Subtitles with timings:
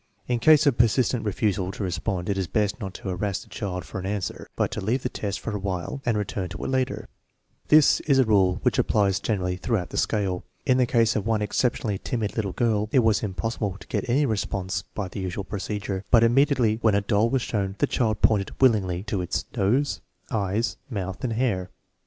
[0.27, 3.85] In case of persistent refusal to respond it is best not to harass the child
[3.85, 6.69] for an answer, but to leave the test for a while and return to it
[6.69, 7.07] later.
[7.67, 10.43] This is a rule which applies generally throughout the scale.
[10.65, 14.25] In the case of one exceptionally timid little girl, it was impossible to get any
[14.25, 18.59] response by the usual procedure, but immediately when a doll was shown the child pointed
[18.59, 21.69] willingly to its nose, eyes, mouth, and hair.